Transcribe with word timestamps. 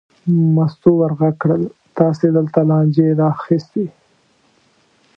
مستو 0.55 0.89
ور 0.97 1.11
غږ 1.19 1.35
کړل: 1.41 1.63
تاسې 1.97 2.25
دلته 2.37 2.59
لانجې 2.69 3.07
را 3.19 3.27
اخیستې. 3.39 3.85